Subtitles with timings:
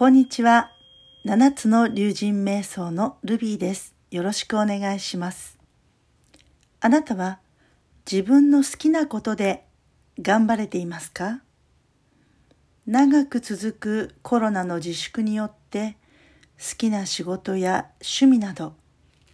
[0.00, 0.70] こんにちは。
[1.26, 3.94] 七つの竜神瞑想のルビーです。
[4.10, 5.58] よろしくお願いします。
[6.80, 7.38] あなたは
[8.10, 9.66] 自分の好きなことで
[10.18, 11.42] 頑張れていますか？
[12.86, 15.98] 長く続くコロナの自粛によって
[16.58, 18.72] 好きな仕事や趣味など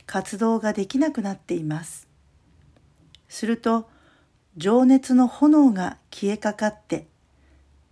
[0.05, 2.09] 活動ができなくなっています。
[3.29, 3.89] すると
[4.57, 7.07] 情熱の炎が消えかかって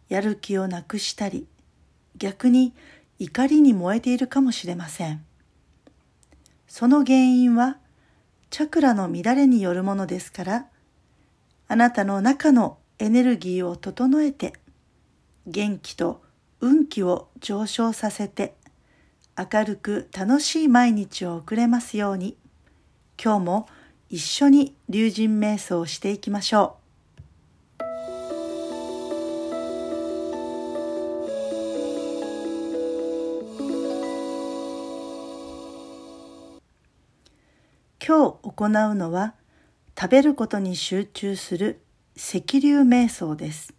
[0.09, 1.47] やる気をなくしたり
[2.17, 2.73] 逆に
[3.19, 5.25] 怒りに燃えているかもしれません。
[6.67, 7.79] その原因は
[8.51, 10.67] チャクラの乱れによるものですから、
[11.69, 14.55] あなたの中のエネルギーを整えて、
[15.47, 16.23] 元気と
[16.61, 18.55] 運気を上昇させて、
[19.37, 22.37] 明るく楽しい毎日を送れますように、
[23.23, 23.69] 今日も
[24.09, 26.84] 一緒に龍神瞑想をしていきましょう。
[38.07, 39.33] 今日行うのは
[39.99, 41.81] 食べることに集中する
[42.19, 43.73] 赤流瞑想です。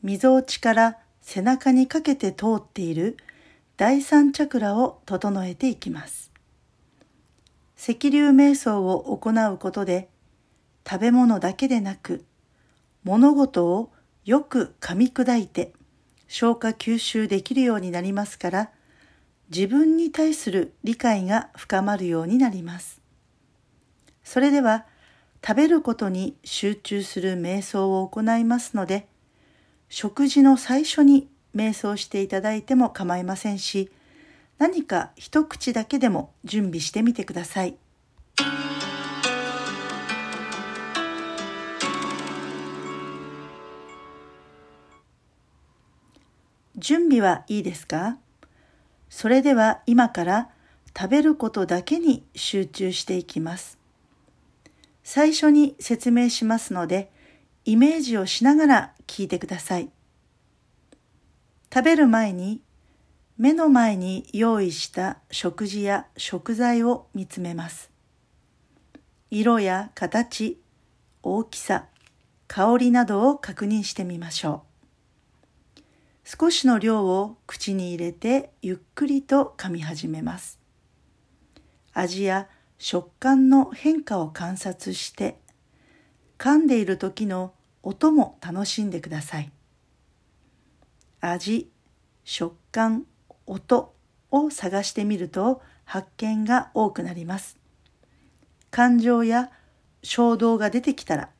[0.00, 3.16] みぞおちから背中にかけて通っている
[3.76, 6.30] 第三チャクラを整えていきます。
[7.76, 10.08] 赤流瞑想を行うことで
[10.88, 12.24] 食べ物だけでなく
[13.02, 13.90] 物事を
[14.24, 15.72] よく噛み砕いて
[16.28, 18.70] 消化吸収できるようになりますから
[19.54, 23.00] 自分に対する理解が深まるようになります。
[24.24, 24.84] それでは
[25.46, 29.06] 食べることに集中する瞑想を行いますので
[29.88, 33.92] 食事の最初に瞑想していただいても構いませんし
[34.58, 37.76] 何か一口だけでも準備してみてください。
[46.76, 48.18] 準備はいいですか？
[49.16, 50.50] それでは今から
[50.92, 53.78] 食べることだけに集中していきます。
[55.04, 57.12] 最初に説明しますので、
[57.64, 59.88] イメージをしながら聞いてください。
[61.72, 62.60] 食べる前に
[63.38, 67.92] 目の前に用意した食事や食材を見つめます。
[69.30, 70.60] 色や形、
[71.22, 71.86] 大きさ、
[72.48, 74.73] 香りなどを確認してみましょう。
[76.24, 80.58] 少しの量を口に入れてゆっくりと噛み始めます。
[81.92, 82.48] 味や
[82.78, 85.38] 食感の変化を観察して
[86.38, 87.52] 噛んでいる時の
[87.82, 89.52] 音も楽しんでください。
[91.20, 91.70] 味、
[92.24, 93.04] 食感、
[93.46, 93.94] 音
[94.30, 97.58] を探してみると発見が多くなります。
[98.70, 99.50] 感情や
[100.02, 101.30] 衝動が出てきたら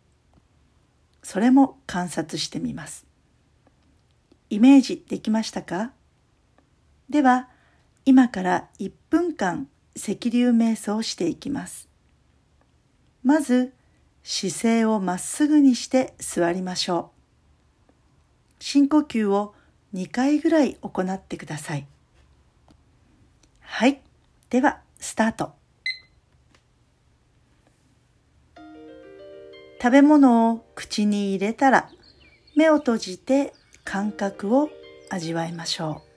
[1.22, 3.13] それも観察してみます。
[4.54, 5.90] イメージできましたか？
[7.10, 7.48] では
[8.04, 11.88] 今から1分間赤流瞑想をしていきます。
[13.24, 13.72] まず
[14.22, 17.10] 姿勢をまっすぐにして座りましょ
[17.88, 17.92] う。
[18.60, 19.56] 深呼吸を
[19.92, 21.88] 2回ぐらい行ってください。
[23.58, 24.02] はい。
[24.50, 25.52] では、スタート。
[29.82, 31.90] 食べ物を口に入れたら
[32.54, 33.52] 目を閉じて
[33.84, 34.70] 感覚を
[35.10, 36.13] 味わいましょう。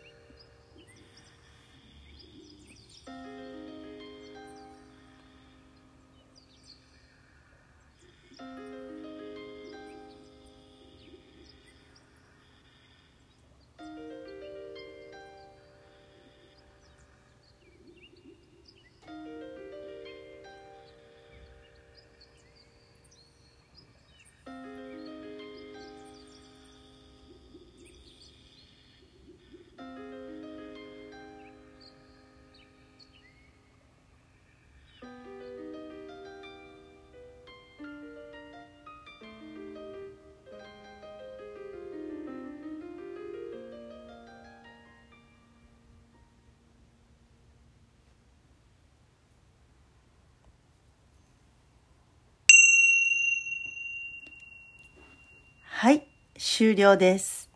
[55.79, 56.07] はい、
[56.39, 57.51] 終了です。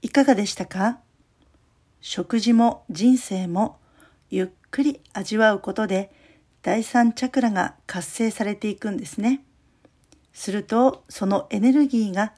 [0.00, 1.00] いかがでしたか？
[2.00, 3.76] 食事も人生も
[4.30, 6.10] ゆっくり味わうことで
[6.62, 9.44] 第三チャクラが活性されていくんですね。
[10.32, 12.32] するとそのエネルギーが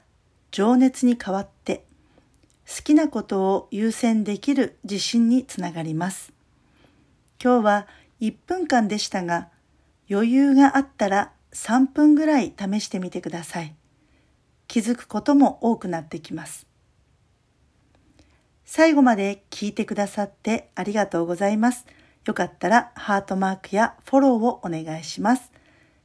[0.51, 1.85] 情熱に変わって
[2.67, 6.33] 好きなことを優先できる自信につながります。
[7.41, 7.87] 今日は
[8.19, 9.47] 1分間でしたが
[10.09, 13.73] 余裕があったら3分ぐらい試してみてください。
[14.71, 16.65] 気づくことも多くなってきます。
[18.63, 21.85] 最後まで聞いてくださってありがとうございます。
[22.25, 25.51] よかったらハートマークやフォローをお願いします。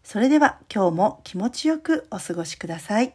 [0.02, 3.14] それでは今日も気持ちよくお過ごしください。